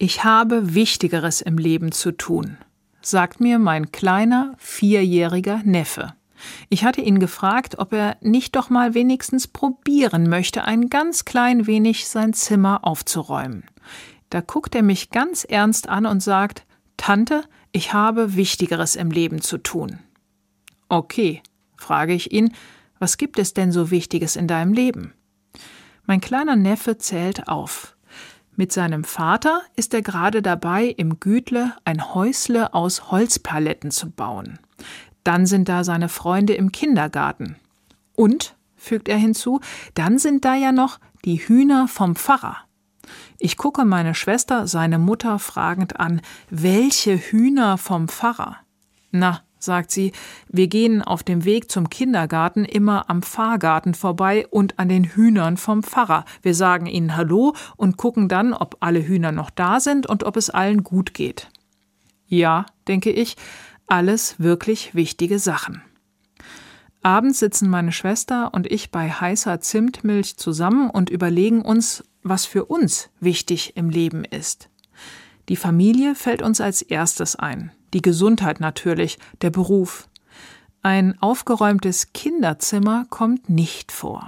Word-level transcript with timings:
Ich 0.00 0.22
habe 0.22 0.74
Wichtigeres 0.74 1.40
im 1.40 1.58
Leben 1.58 1.90
zu 1.90 2.12
tun, 2.12 2.56
sagt 3.02 3.40
mir 3.40 3.58
mein 3.58 3.90
kleiner, 3.90 4.54
vierjähriger 4.56 5.62
Neffe. 5.64 6.14
Ich 6.68 6.84
hatte 6.84 7.00
ihn 7.00 7.18
gefragt, 7.18 7.80
ob 7.80 7.92
er 7.92 8.16
nicht 8.20 8.54
doch 8.54 8.70
mal 8.70 8.94
wenigstens 8.94 9.48
probieren 9.48 10.28
möchte, 10.28 10.62
ein 10.62 10.88
ganz 10.88 11.24
klein 11.24 11.66
wenig 11.66 12.08
sein 12.08 12.32
Zimmer 12.32 12.86
aufzuräumen. 12.86 13.64
Da 14.30 14.40
guckt 14.40 14.76
er 14.76 14.84
mich 14.84 15.10
ganz 15.10 15.42
ernst 15.42 15.88
an 15.88 16.06
und 16.06 16.22
sagt 16.22 16.64
Tante, 16.96 17.42
ich 17.72 17.92
habe 17.92 18.36
Wichtigeres 18.36 18.94
im 18.94 19.10
Leben 19.10 19.40
zu 19.40 19.58
tun. 19.58 19.98
Okay, 20.88 21.42
frage 21.76 22.12
ich 22.12 22.30
ihn, 22.30 22.54
was 23.00 23.16
gibt 23.16 23.36
es 23.40 23.52
denn 23.52 23.72
so 23.72 23.90
Wichtiges 23.90 24.36
in 24.36 24.46
deinem 24.46 24.72
Leben? 24.72 25.12
Mein 26.06 26.20
kleiner 26.20 26.54
Neffe 26.54 26.98
zählt 26.98 27.48
auf. 27.48 27.96
Mit 28.58 28.72
seinem 28.72 29.04
Vater 29.04 29.62
ist 29.76 29.94
er 29.94 30.02
gerade 30.02 30.42
dabei, 30.42 30.86
im 30.86 31.20
Gütle 31.20 31.76
ein 31.84 32.12
Häusle 32.12 32.74
aus 32.74 33.12
Holzpaletten 33.12 33.92
zu 33.92 34.10
bauen. 34.10 34.58
Dann 35.22 35.46
sind 35.46 35.68
da 35.68 35.84
seine 35.84 36.08
Freunde 36.08 36.54
im 36.54 36.72
Kindergarten. 36.72 37.54
Und, 38.16 38.56
fügt 38.74 39.08
er 39.08 39.16
hinzu, 39.16 39.60
dann 39.94 40.18
sind 40.18 40.44
da 40.44 40.56
ja 40.56 40.72
noch 40.72 40.98
die 41.24 41.36
Hühner 41.36 41.86
vom 41.86 42.16
Pfarrer. 42.16 42.56
Ich 43.38 43.58
gucke 43.58 43.84
meine 43.84 44.16
Schwester, 44.16 44.66
seine 44.66 44.98
Mutter, 44.98 45.38
fragend 45.38 46.00
an, 46.00 46.20
welche 46.50 47.16
Hühner 47.16 47.78
vom 47.78 48.08
Pfarrer? 48.08 48.56
Na, 49.12 49.42
sagt 49.58 49.90
sie, 49.90 50.12
wir 50.48 50.68
gehen 50.68 51.02
auf 51.02 51.22
dem 51.22 51.44
Weg 51.44 51.70
zum 51.70 51.90
Kindergarten 51.90 52.64
immer 52.64 53.08
am 53.10 53.22
Pfarrgarten 53.22 53.94
vorbei 53.94 54.46
und 54.48 54.78
an 54.78 54.88
den 54.88 55.04
Hühnern 55.04 55.56
vom 55.56 55.82
Pfarrer. 55.82 56.24
Wir 56.42 56.54
sagen 56.54 56.86
ihnen 56.86 57.16
Hallo 57.16 57.54
und 57.76 57.96
gucken 57.96 58.28
dann, 58.28 58.52
ob 58.52 58.76
alle 58.80 59.06
Hühner 59.06 59.32
noch 59.32 59.50
da 59.50 59.80
sind 59.80 60.06
und 60.06 60.24
ob 60.24 60.36
es 60.36 60.50
allen 60.50 60.84
gut 60.84 61.14
geht. 61.14 61.48
Ja, 62.26 62.66
denke 62.86 63.10
ich, 63.10 63.36
alles 63.86 64.36
wirklich 64.38 64.94
wichtige 64.94 65.38
Sachen. 65.38 65.82
Abends 67.02 67.38
sitzen 67.38 67.70
meine 67.70 67.92
Schwester 67.92 68.52
und 68.52 68.70
ich 68.70 68.90
bei 68.90 69.10
heißer 69.10 69.60
Zimtmilch 69.60 70.36
zusammen 70.36 70.90
und 70.90 71.10
überlegen 71.10 71.62
uns, 71.62 72.04
was 72.22 72.44
für 72.44 72.66
uns 72.66 73.08
wichtig 73.20 73.76
im 73.76 73.88
Leben 73.88 74.24
ist. 74.24 74.68
Die 75.48 75.56
Familie 75.56 76.14
fällt 76.14 76.42
uns 76.42 76.60
als 76.60 76.82
erstes 76.82 77.36
ein 77.36 77.72
die 77.94 78.02
Gesundheit 78.02 78.60
natürlich, 78.60 79.18
der 79.42 79.50
Beruf. 79.50 80.08
Ein 80.82 81.20
aufgeräumtes 81.20 82.12
Kinderzimmer 82.12 83.06
kommt 83.10 83.48
nicht 83.48 83.92
vor. 83.92 84.26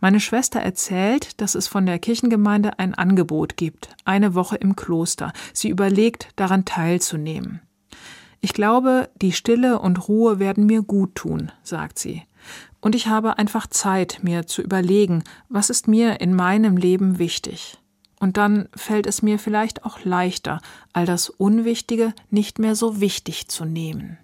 Meine 0.00 0.20
Schwester 0.20 0.60
erzählt, 0.60 1.40
dass 1.40 1.54
es 1.54 1.66
von 1.66 1.86
der 1.86 1.98
Kirchengemeinde 1.98 2.78
ein 2.78 2.94
Angebot 2.94 3.56
gibt, 3.56 3.88
eine 4.04 4.34
Woche 4.34 4.56
im 4.56 4.76
Kloster. 4.76 5.32
Sie 5.52 5.70
überlegt, 5.70 6.28
daran 6.36 6.64
teilzunehmen. 6.64 7.62
Ich 8.40 8.52
glaube, 8.52 9.08
die 9.22 9.32
Stille 9.32 9.78
und 9.78 10.06
Ruhe 10.06 10.38
werden 10.38 10.66
mir 10.66 10.82
gut 10.82 11.14
tun, 11.14 11.50
sagt 11.62 11.98
sie. 11.98 12.22
Und 12.80 12.94
ich 12.94 13.06
habe 13.06 13.38
einfach 13.38 13.66
Zeit, 13.66 14.18
mir 14.20 14.46
zu 14.46 14.60
überlegen, 14.60 15.24
was 15.48 15.70
ist 15.70 15.88
mir 15.88 16.20
in 16.20 16.34
meinem 16.34 16.76
Leben 16.76 17.18
wichtig. 17.18 17.78
Und 18.24 18.38
dann 18.38 18.70
fällt 18.74 19.06
es 19.06 19.20
mir 19.20 19.38
vielleicht 19.38 19.84
auch 19.84 20.02
leichter, 20.02 20.62
all 20.94 21.04
das 21.04 21.28
Unwichtige 21.28 22.14
nicht 22.30 22.58
mehr 22.58 22.74
so 22.74 23.02
wichtig 23.02 23.48
zu 23.48 23.66
nehmen. 23.66 24.16